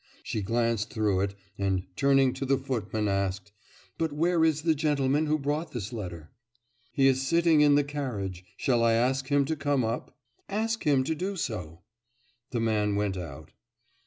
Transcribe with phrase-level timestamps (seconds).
[0.23, 3.51] She glanced through it, and turning to the footman asked:
[3.99, 6.31] 'But where is the gentleman who brought this letter?'
[6.91, 8.43] 'He is sitting in the carriage.
[8.57, 10.17] Shall I ask him to come up?'
[10.49, 11.83] 'Ask him to do so.'
[12.49, 13.51] The man went out.